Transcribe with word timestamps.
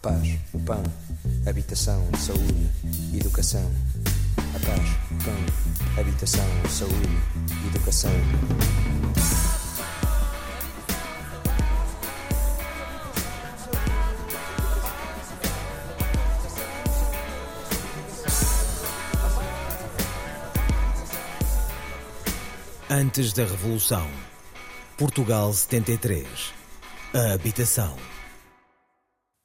Paz, 0.00 0.38
o 0.54 0.60
pão, 0.60 0.82
habitação, 1.44 2.08
saúde, 2.16 2.70
educação. 3.12 3.68
A 4.36 4.58
paz, 4.60 4.88
o 5.10 5.24
pão, 5.24 6.00
habitação, 6.00 6.44
saúde, 6.70 7.18
educação. 7.66 8.12
Antes 22.88 23.32
da 23.32 23.44
Revolução. 23.44 24.08
Portugal 24.96 25.52
73. 25.52 26.52
A 27.12 27.32
habitação. 27.32 27.96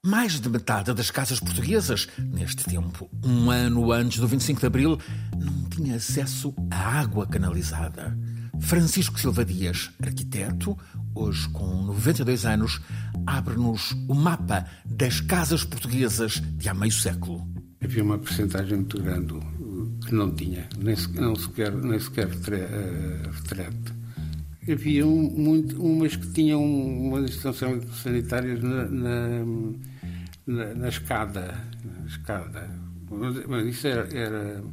Mais 0.05 0.37
de 0.37 0.49
metade 0.49 0.93
das 0.93 1.09
casas 1.09 1.39
portuguesas, 1.39 2.09
neste 2.19 2.65
tempo, 2.65 3.09
um 3.23 3.49
ano 3.49 3.89
antes 3.93 4.19
do 4.19 4.27
25 4.27 4.59
de 4.59 4.65
Abril, 4.65 4.99
não 5.39 5.63
tinha 5.69 5.95
acesso 5.95 6.53
à 6.69 6.99
água 6.99 7.25
canalizada. 7.25 8.13
Francisco 8.59 9.17
Silva 9.17 9.45
Dias, 9.45 9.91
arquiteto, 10.03 10.77
hoje 11.15 11.47
com 11.51 11.83
92 11.83 12.45
anos, 12.45 12.81
abre-nos 13.25 13.93
o 14.09 14.13
mapa 14.13 14.65
das 14.83 15.21
casas 15.21 15.63
portuguesas 15.63 16.41
de 16.57 16.67
há 16.67 16.73
meio 16.73 16.91
século. 16.91 17.47
Havia 17.81 18.03
uma 18.03 18.17
porcentagem 18.17 18.79
muito 18.79 19.01
grande 19.01 19.35
que 20.05 20.13
não 20.13 20.35
tinha, 20.35 20.67
nem 20.79 20.97
sequer, 20.97 21.21
não 21.21 21.35
sequer, 21.35 21.71
nem 21.71 21.99
sequer 22.01 22.27
retrete. 22.27 23.93
Havia 24.69 25.07
um, 25.07 25.29
muito, 25.29 25.81
umas 25.81 26.13
que 26.17 26.27
tinham 26.33 26.61
uma 26.61 27.21
instalação 27.21 27.79
sanitárias 27.93 28.61
na, 28.61 28.85
na, 28.85 29.45
na, 30.45 30.73
na 30.73 30.89
escada, 30.89 31.57
na 31.83 32.05
escada. 32.07 32.69
Mas 33.47 33.65
isso 33.65 33.87
era, 33.87 34.17
era 34.17 34.63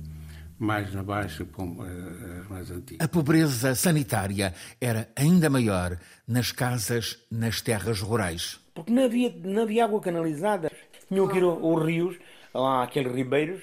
mais 0.58 0.92
na 0.92 1.02
baixa, 1.02 1.44
as 1.44 2.48
mais 2.48 2.70
antigas. 2.70 3.04
A 3.04 3.08
pobreza 3.08 3.74
sanitária 3.74 4.54
era 4.80 5.08
ainda 5.16 5.48
maior 5.48 5.98
nas 6.26 6.52
casas, 6.52 7.18
nas 7.30 7.60
terras 7.60 8.00
rurais. 8.00 8.60
Porque 8.74 8.92
não 8.92 9.04
havia, 9.04 9.34
não 9.42 9.62
havia 9.62 9.84
água 9.84 10.00
canalizada. 10.00 10.70
Tinham 11.08 11.26
que 11.28 11.38
ir 11.38 11.42
aos 11.42 11.84
rios, 11.84 12.16
lá 12.54 12.84
aqueles 12.84 13.12
ribeiros, 13.12 13.62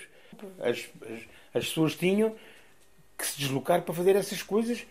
as, 0.60 0.86
as, 1.02 1.22
as 1.54 1.68
pessoas 1.68 1.96
tinham 1.96 2.36
que 3.18 3.26
se 3.26 3.40
deslocar 3.40 3.82
para 3.82 3.94
fazer 3.94 4.16
essas 4.16 4.44
coisas. 4.44 4.86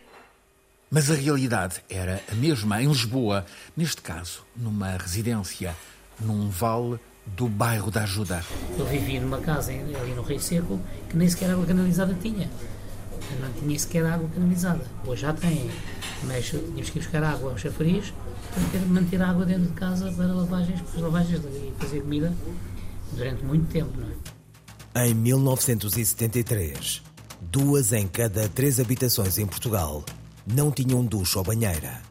Mas 0.89 1.11
a 1.11 1.15
realidade 1.15 1.81
era 1.89 2.21
a 2.31 2.35
mesma 2.35 2.81
em 2.81 2.87
Lisboa, 2.87 3.45
neste 3.75 4.01
caso, 4.01 4.45
numa 4.55 4.91
residência, 4.97 5.75
num 6.19 6.49
vale 6.49 6.99
do 7.25 7.47
bairro 7.47 7.91
da 7.91 8.03
Ajuda. 8.03 8.43
Eu 8.77 8.85
vivia 8.85 9.19
numa 9.19 9.39
casa 9.39 9.71
ali 9.71 10.13
no 10.15 10.21
Rio 10.21 10.39
Seco 10.39 10.79
que 11.09 11.17
nem 11.17 11.29
sequer 11.29 11.51
água 11.51 11.65
canalizada 11.65 12.15
tinha. 12.21 12.49
Eu 13.31 13.41
não 13.41 13.51
tinha 13.53 13.77
sequer 13.77 14.05
água 14.05 14.29
canalizada. 14.33 14.85
Hoje 15.05 15.23
já 15.23 15.33
tem, 15.33 15.69
mas 16.23 16.45
tínhamos 16.45 16.89
que 16.89 16.99
ir 16.99 17.01
buscar 17.01 17.23
água 17.23 17.51
aos 17.51 17.61
chafariz 17.61 18.13
para 18.71 18.79
manter 18.87 19.21
a 19.21 19.29
água 19.29 19.45
dentro 19.45 19.67
de 19.67 19.73
casa 19.73 20.11
para 20.11 20.27
lavagens, 20.27 20.81
para 20.81 21.01
lavagens 21.01 21.41
e 21.43 21.73
fazer 21.77 22.01
comida 22.01 22.33
durante 23.11 23.43
muito 23.43 23.67
tempo, 23.71 23.91
não 23.99 24.07
é? 24.07 25.07
Em 25.07 25.13
1973, 25.13 27.03
duas 27.41 27.93
em 27.93 28.07
cada 28.07 28.49
três 28.49 28.79
habitações 28.79 29.37
em 29.37 29.45
Portugal 29.45 30.03
não 30.45 30.71
tinham 30.71 31.05
duche 31.05 31.37
ou 31.37 31.43
banheira. 31.43 32.01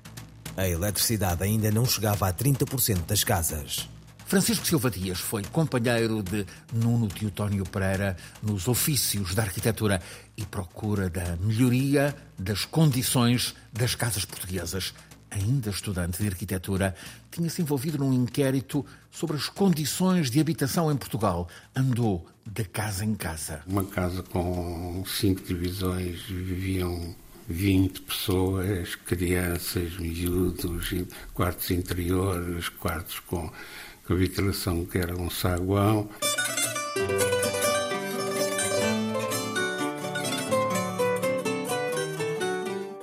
A 0.57 0.69
eletricidade 0.69 1.43
ainda 1.43 1.71
não 1.71 1.84
chegava 1.84 2.29
a 2.29 2.33
30% 2.33 3.07
das 3.07 3.25
casas. 3.25 3.89
Francisco 4.27 4.66
Silva 4.66 4.91
Dias 4.91 5.20
foi 5.20 5.44
companheiro 5.44 6.20
de 6.20 6.44
Nuno 6.72 7.06
Teotónio 7.06 7.64
Pereira 7.64 8.16
nos 8.42 8.66
ofícios 8.66 9.36
da 9.36 9.44
arquitetura 9.44 10.02
e 10.36 10.44
procura 10.44 11.08
da 11.08 11.36
melhoria 11.36 12.12
das 12.36 12.64
condições 12.64 13.54
das 13.72 13.94
casas 13.94 14.25
portuguesas. 14.25 14.92
Ainda 15.31 15.70
estudante 15.70 16.20
de 16.20 16.26
arquitetura, 16.28 16.97
tinha-se 17.31 17.62
envolvido 17.62 17.98
num 17.98 18.12
inquérito 18.12 18.84
sobre 19.12 19.36
as 19.36 19.48
condições 19.48 20.28
de 20.28 20.41
habitação 20.41 20.91
em 20.91 20.97
Portugal. 20.97 21.48
Andou 21.75 22.26
de 22.44 22.65
casa 22.65 23.04
em 23.04 23.15
casa. 23.15 23.62
Uma 23.65 23.84
casa 23.84 24.25
com 24.25 25.04
cinco 25.06 25.42
divisões, 25.42 26.22
viviam 26.22 27.15
20 27.48 28.03
pessoas, 28.03 28.97
crianças, 28.97 29.97
miúdos, 29.98 30.92
quartos 31.32 31.70
interiores, 31.70 32.69
quartos 32.69 33.20
com, 33.20 33.53
com 34.06 34.15
a 34.15 34.17
ventilação 34.17 34.84
que 34.84 34.99
era 34.99 35.17
um 35.17 35.28
saguão. 35.28 36.09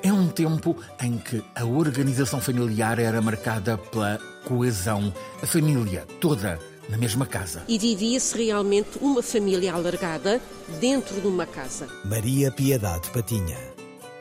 É 0.01 0.11
um 0.11 0.27
tempo 0.29 0.75
em 1.01 1.17
que 1.17 1.43
a 1.55 1.65
organização 1.65 2.39
familiar 2.39 2.99
era 2.99 3.21
marcada 3.21 3.77
pela 3.77 4.19
coesão, 4.45 5.13
a 5.41 5.45
família 5.45 6.05
toda 6.19 6.59
na 6.89 6.97
mesma 6.97 7.25
casa. 7.25 7.63
E 7.67 7.77
vivia-se 7.77 8.43
realmente 8.43 8.97
uma 8.99 9.21
família 9.23 9.73
alargada 9.73 10.41
dentro 10.79 11.19
de 11.19 11.27
uma 11.27 11.45
casa. 11.45 11.87
Maria 12.05 12.51
Piedade 12.51 13.09
Patinha 13.11 13.73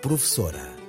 professora. 0.03 0.81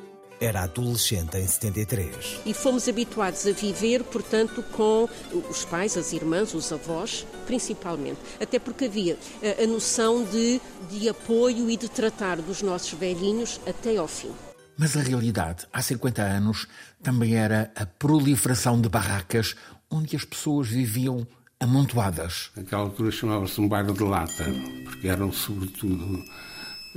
Era 0.43 0.63
adolescente 0.63 1.37
em 1.37 1.47
73. 1.47 2.41
E 2.45 2.53
fomos 2.53 2.89
habituados 2.89 3.47
a 3.47 3.53
viver, 3.53 4.03
portanto, 4.03 4.61
com 4.73 5.07
os 5.49 5.63
pais, 5.63 5.95
as 5.95 6.11
irmãs, 6.11 6.53
os 6.53 6.69
avós, 6.73 7.25
principalmente. 7.45 8.19
Até 8.41 8.59
porque 8.59 8.83
havia 8.83 9.17
a, 9.41 9.63
a 9.63 9.67
noção 9.67 10.25
de, 10.25 10.59
de 10.89 11.07
apoio 11.07 11.69
e 11.69 11.77
de 11.77 11.87
tratar 11.87 12.41
dos 12.41 12.61
nossos 12.61 12.91
velhinhos 12.91 13.61
até 13.65 13.95
ao 13.95 14.05
fim. 14.05 14.33
Mas 14.77 14.97
a 14.97 14.99
realidade, 14.99 15.65
há 15.71 15.81
50 15.81 16.21
anos, 16.21 16.67
também 17.01 17.37
era 17.37 17.71
a 17.73 17.85
proliferação 17.85 18.81
de 18.81 18.89
barracas 18.89 19.55
onde 19.89 20.13
as 20.13 20.25
pessoas 20.25 20.67
viviam 20.67 21.25
amontoadas. 21.57 22.51
Naquela 22.53 22.81
altura 22.81 23.11
chamava-se 23.11 23.61
um 23.61 23.69
bairro 23.69 23.93
de 23.93 24.03
lata, 24.03 24.43
porque 24.83 25.07
eram 25.07 25.31
sobretudo 25.31 26.21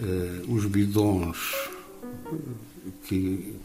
eh, 0.00 0.42
os 0.48 0.64
bidons 0.64 1.54
que 3.04 3.58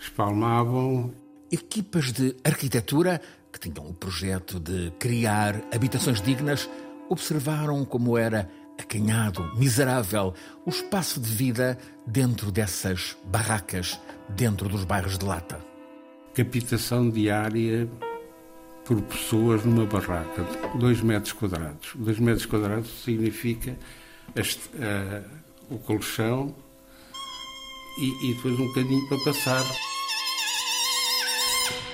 espalmavam. 0.00 1.12
Equipas 1.50 2.12
de 2.12 2.34
arquitetura 2.42 3.20
que 3.52 3.58
tinham 3.58 3.88
o 3.88 3.94
projeto 3.94 4.58
de 4.58 4.90
criar 4.98 5.62
habitações 5.72 6.20
dignas 6.20 6.68
observaram 7.08 7.84
como 7.84 8.18
era 8.18 8.50
acanhado, 8.78 9.52
miserável, 9.56 10.34
o 10.66 10.70
espaço 10.70 11.20
de 11.20 11.30
vida 11.30 11.78
dentro 12.06 12.50
dessas 12.50 13.16
barracas, 13.24 14.00
dentro 14.28 14.68
dos 14.68 14.84
bairros 14.84 15.16
de 15.16 15.24
lata. 15.24 15.64
Capitação 16.34 17.08
diária 17.08 17.88
por 18.84 19.00
pessoas 19.02 19.64
numa 19.64 19.86
barraca, 19.86 20.44
dois 20.78 21.00
metros 21.00 21.32
quadrados. 21.32 21.92
Dois 21.94 22.18
metros 22.18 22.46
quadrados 22.46 22.90
significa 23.02 23.76
este, 24.34 24.68
uh, 24.76 25.24
o 25.70 25.78
colchão, 25.78 26.54
e, 27.98 28.30
e 28.30 28.34
depois 28.34 28.58
um 28.58 28.66
bocadinho 28.66 29.08
para 29.08 29.18
passar. 29.18 29.64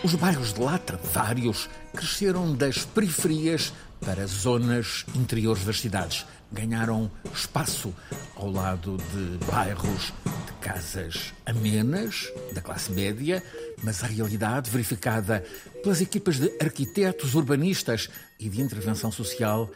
Os 0.03 0.15
bairros 0.15 0.55
de 0.55 0.61
lata, 0.61 0.99
vários, 1.13 1.69
cresceram 1.95 2.55
das 2.55 2.87
periferias 2.87 3.73
para 4.01 4.27
zonas 4.27 5.05
interiores 5.15 5.65
das 5.65 5.79
cidades. 5.79 6.25
Ganharam 6.51 7.11
espaço 7.35 7.95
ao 8.35 8.51
lado 8.51 8.97
de 8.97 9.45
bairros 9.47 10.13
de 10.47 10.53
casas 10.61 11.35
amenas, 11.45 12.33
da 12.53 12.63
classe 12.63 12.91
média, 12.93 13.43
mas 13.83 14.03
a 14.03 14.07
realidade 14.07 14.71
verificada 14.71 15.45
pelas 15.83 16.01
equipas 16.01 16.39
de 16.39 16.51
arquitetos, 16.61 17.35
urbanistas 17.35 18.09
e 18.39 18.49
de 18.49 18.63
intervenção 18.63 19.13
social 19.13 19.71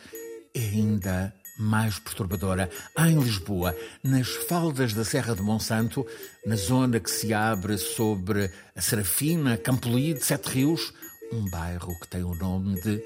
é 0.55 0.61
ainda 0.61 1.35
mais 1.59 1.99
perturbadora. 1.99 2.71
Há 2.97 3.09
em 3.09 3.19
Lisboa, 3.19 3.77
nas 4.03 4.29
faldas 4.29 4.93
da 4.93 5.05
Serra 5.05 5.35
de 5.35 5.43
Monsanto, 5.43 6.07
na 6.45 6.57
zona 6.57 7.01
que 7.01 7.11
se 7.11 7.33
abre 7.33 7.79
sobre 7.79 8.51
a 8.75 8.81
Serafina, 8.81 9.57
Campolide, 9.57 10.25
Sete 10.25 10.49
Rios, 10.49 10.93
um 11.33 11.49
bairro 11.49 11.99
que 12.01 12.09
tem 12.09 12.23
o 12.23 12.35
nome 12.35 12.81
de 12.81 13.03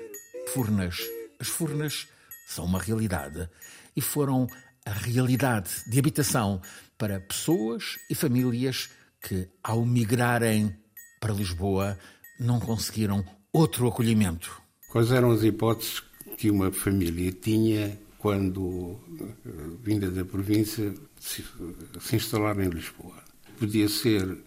Furnas. 0.52 0.98
As 1.38 1.48
Furnas 1.48 2.08
são 2.46 2.64
uma 2.64 2.80
realidade 2.80 3.48
e 3.94 4.00
foram 4.00 4.46
a 4.84 4.90
realidade 4.90 5.70
de 5.86 5.98
habitação 5.98 6.60
para 6.96 7.20
pessoas 7.20 7.98
e 8.08 8.14
famílias 8.14 8.88
que, 9.20 9.48
ao 9.62 9.84
migrarem 9.84 10.74
para 11.20 11.34
Lisboa, 11.34 11.98
não 12.40 12.58
conseguiram 12.58 13.24
outro 13.52 13.86
acolhimento. 13.86 14.62
Quais 14.90 15.10
eram 15.12 15.30
as 15.30 15.42
hipóteses 15.42 16.02
que 16.36 16.50
uma 16.50 16.72
família 16.72 17.32
tinha 17.32 17.98
quando, 18.18 18.96
eh, 19.20 19.50
vinda 19.82 20.10
da 20.10 20.24
província, 20.24 20.92
se, 21.20 21.44
se 22.00 22.16
instalar 22.16 22.58
em 22.60 22.68
Lisboa. 22.68 23.14
Podia 23.58 23.88
ser 23.88 24.38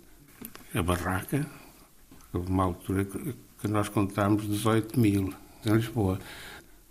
a 0.74 0.82
barraca, 0.84 1.50
uma 2.34 2.64
altura 2.64 3.06
que 3.06 3.68
nós 3.68 3.90
contámos 3.90 4.48
18 4.48 5.00
mil. 5.00 5.34
em 5.66 5.74
Lisboa. 5.74 6.20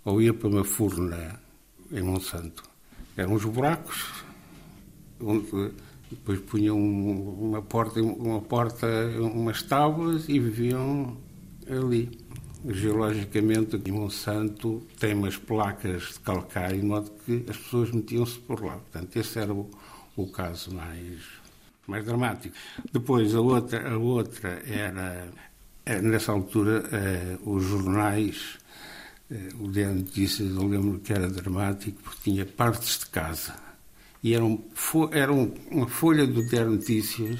Ou 0.05 0.21
ia 0.21 0.33
para 0.33 0.47
uma 0.47 0.63
furna 0.63 1.39
em 1.91 2.01
Monsanto. 2.01 2.63
Eram 3.17 3.33
uns 3.33 3.45
buracos, 3.45 4.23
onde 5.19 5.73
depois 6.09 6.39
punham 6.39 6.77
uma 6.77 7.61
porta, 7.61 8.01
uma 8.01 8.41
porta, 8.41 8.87
umas 9.19 9.61
tábuas 9.61 10.27
e 10.29 10.39
viviam 10.39 11.17
ali. 11.69 12.09
Geologicamente, 12.63 13.81
em 13.83 13.91
Monsanto 13.91 14.85
tem 14.99 15.15
umas 15.15 15.35
placas 15.35 16.13
de 16.13 16.19
calcário, 16.19 16.79
de 16.79 16.85
modo 16.85 17.11
que 17.25 17.43
as 17.49 17.57
pessoas 17.57 17.91
metiam-se 17.91 18.37
por 18.39 18.63
lá. 18.63 18.73
Portanto, 18.73 19.15
esse 19.15 19.39
era 19.39 19.51
o, 19.51 19.69
o 20.15 20.27
caso 20.27 20.71
mais, 20.75 21.21
mais 21.87 22.05
dramático. 22.05 22.55
Depois, 22.93 23.33
a 23.33 23.41
outra, 23.41 23.91
a 23.91 23.97
outra 23.97 24.61
era, 24.67 25.27
eh, 25.85 26.01
nessa 26.01 26.31
altura, 26.31 26.87
eh, 26.91 27.37
os 27.43 27.63
jornais, 27.63 28.59
eh, 29.31 29.49
o 29.59 29.67
Dia 29.67 29.89
Notícias, 29.89 30.51
eu 30.51 30.67
lembro 30.67 30.99
que 30.99 31.11
era 31.13 31.27
dramático, 31.27 31.99
porque 32.03 32.31
tinha 32.31 32.45
partes 32.45 32.99
de 32.99 33.07
casa. 33.07 33.55
E 34.23 34.35
era, 34.35 34.45
um, 34.45 34.63
era 35.11 35.33
um, 35.33 35.51
uma 35.71 35.87
folha 35.87 36.27
do 36.27 36.45
Dia 36.45 36.63
Notícias, 36.63 37.39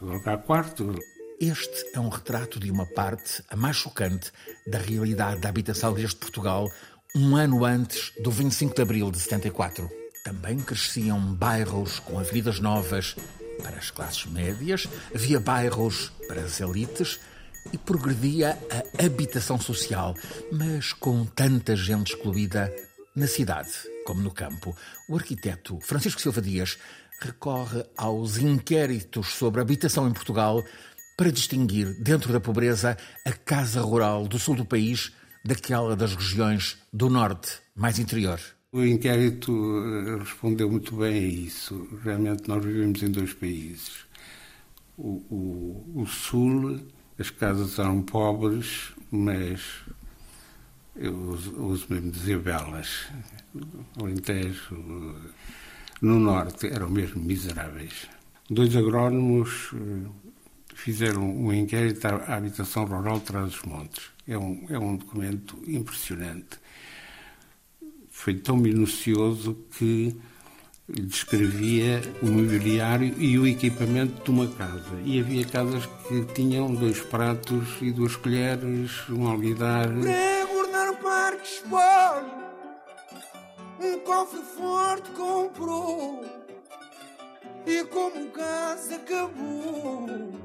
agora 0.00 0.34
há 0.34 0.38
quarto, 0.38 0.94
este 1.40 1.86
é 1.92 2.00
um 2.00 2.08
retrato 2.08 2.60
de 2.60 2.70
uma 2.70 2.86
parte, 2.86 3.42
a 3.48 3.56
mais 3.56 3.76
chocante, 3.76 4.32
da 4.66 4.78
realidade 4.78 5.40
da 5.40 5.48
habitação 5.48 5.92
deste 5.92 6.16
Portugal, 6.16 6.70
um 7.14 7.36
ano 7.36 7.64
antes 7.64 8.12
do 8.20 8.30
25 8.30 8.74
de 8.74 8.82
abril 8.82 9.10
de 9.10 9.18
74. 9.18 9.90
Também 10.24 10.58
cresciam 10.58 11.20
bairros 11.34 11.98
com 11.98 12.18
avenidas 12.18 12.60
novas 12.60 13.16
para 13.62 13.76
as 13.76 13.90
classes 13.90 14.26
médias, 14.26 14.88
havia 15.14 15.38
bairros 15.38 16.12
para 16.26 16.40
as 16.40 16.60
elites 16.60 17.20
e 17.72 17.78
progredia 17.78 18.58
a 18.98 19.04
habitação 19.04 19.58
social, 19.60 20.14
mas 20.52 20.92
com 20.92 21.24
tanta 21.24 21.76
gente 21.76 22.14
excluída 22.14 22.74
na 23.14 23.26
cidade 23.26 23.70
como 24.04 24.20
no 24.22 24.30
campo. 24.30 24.76
O 25.08 25.16
arquiteto 25.16 25.78
Francisco 25.80 26.20
Silva 26.20 26.42
Dias 26.42 26.78
recorre 27.20 27.84
aos 27.96 28.36
inquéritos 28.38 29.28
sobre 29.34 29.60
habitação 29.60 30.08
em 30.08 30.12
Portugal 30.12 30.62
para 31.16 31.30
distinguir, 31.30 31.94
dentro 32.02 32.32
da 32.32 32.40
pobreza, 32.40 32.96
a 33.24 33.32
casa 33.32 33.80
rural 33.80 34.26
do 34.26 34.38
sul 34.38 34.56
do 34.56 34.64
país 34.64 35.12
daquela 35.44 35.94
das 35.94 36.14
regiões 36.14 36.78
do 36.92 37.08
norte, 37.08 37.60
mais 37.76 37.98
interior. 37.98 38.40
O 38.72 38.82
inquérito 38.82 39.52
eh, 39.52 40.18
respondeu 40.18 40.68
muito 40.68 40.96
bem 40.96 41.14
a 41.14 41.28
isso. 41.28 41.88
Realmente, 42.02 42.48
nós 42.48 42.64
vivemos 42.64 43.02
em 43.02 43.10
dois 43.10 43.32
países. 43.32 44.04
O, 44.96 45.22
o, 45.30 46.02
o 46.02 46.06
sul, 46.06 46.80
as 47.18 47.30
casas 47.30 47.78
eram 47.78 48.02
pobres, 48.02 48.92
mas 49.12 49.60
eu 50.96 51.14
uso, 51.14 51.62
uso 51.62 51.86
mesmo 51.88 52.10
dizer 52.10 52.40
belas. 52.40 53.06
Alentejo, 53.96 54.74
no 56.02 56.18
norte, 56.18 56.66
eram 56.66 56.90
mesmo 56.90 57.22
miseráveis. 57.22 58.08
Dois 58.50 58.74
agrónomos 58.74 59.70
eh, 59.72 60.08
fizeram 60.74 61.22
um 61.22 61.52
inquérito 61.52 62.06
à 62.06 62.34
habitação 62.34 62.84
rural 62.84 63.18
de 63.18 63.24
Trás-os-Montes. 63.24 64.04
É 64.26 64.36
um, 64.36 64.66
é 64.68 64.78
um 64.78 64.96
documento 64.96 65.58
impressionante. 65.66 66.58
Foi 68.10 68.34
tão 68.34 68.56
minucioso 68.56 69.56
que 69.76 70.16
descrevia 70.88 72.02
o 72.22 72.26
mobiliário 72.26 73.14
e 73.18 73.38
o 73.38 73.46
equipamento 73.46 74.22
de 74.22 74.30
uma 74.30 74.48
casa. 74.48 75.00
E 75.04 75.20
havia 75.20 75.44
casas 75.46 75.86
que 76.06 76.24
tinham 76.34 76.74
dois 76.74 77.00
pratos 77.00 77.76
e 77.80 77.90
duas 77.90 78.16
colheres, 78.16 79.08
um 79.08 79.26
alguidar. 79.26 79.88
Para 79.88 80.92
parque 80.94 81.46
espólio, 81.46 82.32
um 83.80 83.98
cofre 84.00 84.42
forte 84.56 85.10
comprou 85.12 86.24
e 87.66 87.84
como 87.84 88.30
casa 88.30 88.96
acabou. 88.96 90.43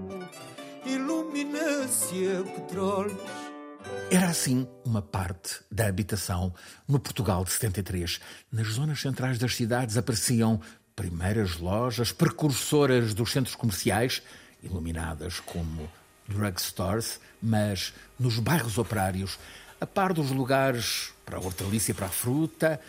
Era 4.12 4.30
assim 4.30 4.68
uma 4.86 5.02
parte 5.02 5.60
da 5.72 5.88
habitação 5.88 6.54
no 6.88 7.00
Portugal 7.00 7.44
de 7.44 7.52
73. 7.52 8.20
Nas 8.52 8.68
zonas 8.68 9.02
centrais 9.02 9.40
das 9.40 9.56
cidades 9.56 9.98
apareciam 9.98 10.62
primeiras 10.96 11.58
lojas 11.58 12.12
precursoras 12.12 13.16
dos 13.16 13.32
centros 13.32 13.56
comerciais, 13.56 14.22
iluminadas 14.62 15.40
como 15.40 15.90
drugstores, 16.28 17.20
mas 17.42 17.92
nos 18.20 18.38
bairros 18.38 18.78
operários, 18.78 19.40
a 19.82 19.88
par 19.88 20.14
dos 20.14 20.30
lugares 20.30 21.12
para 21.26 21.38
a 21.38 21.42
hortaliça 21.42 21.90
e 21.90 21.94
para 21.96 22.06
a 22.06 22.10
fruta, 22.10 22.80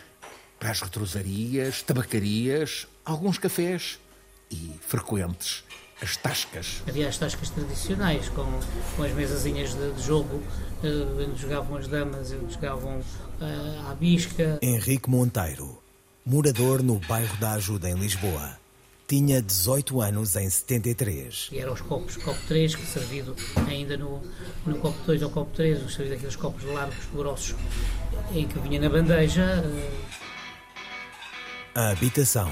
para 0.59 0.69
as 0.69 0.79
retrosarias, 0.79 1.81
tabacarias, 1.81 2.87
alguns 3.03 3.39
cafés 3.39 3.99
e 4.51 4.75
frequentes 4.81 5.63
as 6.01 6.17
tascas. 6.17 6.81
Havia 6.87 7.07
as 7.07 7.17
tascas 7.17 7.49
tradicionais, 7.49 8.27
com, 8.29 8.45
com 8.95 9.03
as 9.03 9.11
mesazinhas 9.13 9.73
de, 9.73 9.91
de 9.91 10.01
jogo, 10.01 10.37
uh, 10.37 11.29
onde 11.29 11.39
jogavam 11.39 11.77
as 11.77 11.87
damas, 11.87 12.31
onde 12.31 12.53
jogavam 12.53 12.99
uh, 12.99 13.89
a 13.89 13.95
bisca. 13.95 14.59
Henrique 14.61 15.09
Monteiro, 15.09 15.81
morador 16.25 16.81
no 16.81 16.95
bairro 16.95 17.37
da 17.37 17.53
Ajuda, 17.53 17.89
em 17.89 17.95
Lisboa. 17.95 18.59
Tinha 19.07 19.41
18 19.41 20.01
anos 20.01 20.35
em 20.37 20.49
73. 20.49 21.49
E 21.51 21.59
eram 21.59 21.73
os 21.73 21.81
copos, 21.81 22.15
copo 22.15 22.39
3, 22.47 22.75
que 22.75 22.85
servido 22.85 23.35
ainda 23.67 23.97
no, 23.97 24.21
no 24.65 24.77
copo 24.77 24.97
2 25.05 25.21
ou 25.21 25.29
copo 25.29 25.51
3, 25.53 25.79
servido 25.93 26.15
aqueles 26.15 26.35
copos 26.37 26.63
largos, 26.63 27.05
grossos, 27.13 27.55
em 28.33 28.47
que 28.47 28.57
vinha 28.59 28.79
na 28.79 28.89
bandeja. 28.89 29.63
Uh... 29.65 29.91
A 31.75 31.89
habitação. 31.89 32.51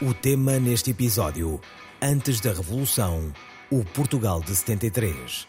O 0.00 0.14
tema 0.14 0.58
neste 0.58 0.92
episódio 0.92 1.60
Antes 2.02 2.40
da 2.40 2.48
Revolução, 2.50 3.30
o 3.70 3.84
Portugal 3.84 4.40
de 4.40 4.56
73. 4.56 5.46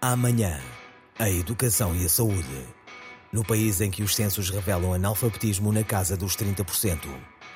Amanhã, 0.00 0.58
a 1.18 1.28
educação 1.28 1.94
e 1.94 2.06
a 2.06 2.08
saúde. 2.08 2.66
No 3.30 3.44
país 3.44 3.82
em 3.82 3.90
que 3.90 4.02
os 4.02 4.16
censos 4.16 4.48
revelam 4.48 4.94
analfabetismo 4.94 5.70
na 5.70 5.84
casa 5.84 6.16
dos 6.16 6.34
30%. 6.34 6.98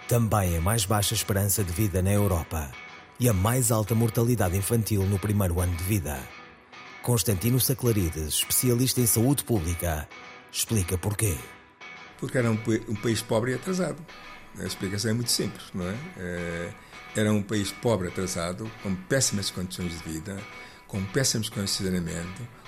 Também 0.06 0.54
a 0.54 0.60
mais 0.60 0.84
baixa 0.84 1.14
esperança 1.14 1.64
de 1.64 1.72
vida 1.72 2.02
na 2.02 2.12
Europa. 2.12 2.70
E 3.18 3.26
a 3.26 3.32
mais 3.32 3.72
alta 3.72 3.94
mortalidade 3.94 4.54
infantil 4.54 5.04
no 5.04 5.18
primeiro 5.18 5.58
ano 5.58 5.74
de 5.74 5.84
vida. 5.84 6.20
Constantino 7.02 7.58
Saclarides, 7.58 8.34
especialista 8.34 9.00
em 9.00 9.06
saúde 9.06 9.44
pública, 9.44 10.06
explica 10.52 10.98
porquê. 10.98 11.38
Porque 12.18 12.36
era 12.36 12.50
um, 12.50 12.58
um 12.86 12.96
país 12.96 13.22
pobre 13.22 13.52
e 13.52 13.54
atrasado. 13.54 14.04
A 14.58 14.64
explicação 14.64 15.10
é 15.10 15.14
muito 15.14 15.30
simples, 15.30 15.64
não 15.72 15.88
é? 15.88 15.94
é 16.18 16.72
era 17.20 17.32
um 17.32 17.42
país 17.42 17.72
pobre, 17.72 18.08
atrasado, 18.08 18.70
com 18.82 18.94
péssimas 18.94 19.50
condições 19.50 19.90
de 19.90 20.12
vida, 20.12 20.36
com 20.86 21.02
péssimos 21.04 21.48
condições 21.48 21.90
de 21.90 22.00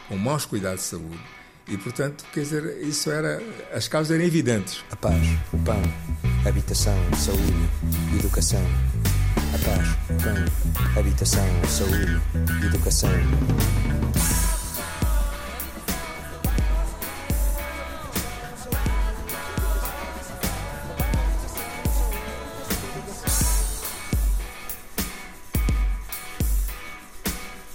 com 0.09 0.17
maus 0.17 0.47
cuidados 0.47 0.81
de 0.81 0.87
saúde. 0.87 1.21
E, 1.69 1.76
portanto, 1.76 2.25
quer 2.33 2.40
dizer, 2.40 2.78
isso 2.81 3.11
era. 3.11 3.43
As 3.73 3.87
causas 3.88 4.17
eram 4.17 4.25
evidentes. 4.25 4.83
A 4.90 4.97
paz, 4.97 5.23
o 5.52 5.59
pão, 5.59 5.83
a 6.45 6.49
habitação, 6.49 6.97
a 7.12 7.17
saúde, 7.17 7.69
a 8.12 8.17
educação. 8.17 8.64
A 9.37 9.59
paz, 9.59 9.88
o 10.09 10.23
pão, 10.23 10.95
a 10.97 10.99
habitação, 10.99 11.45
saúde, 11.69 12.21
educação. 12.64 13.11